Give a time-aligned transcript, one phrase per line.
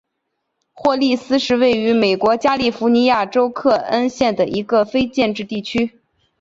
[0.73, 5.99] 霍利斯是位于美国加利福尼亚州克恩县的一个非建制地区。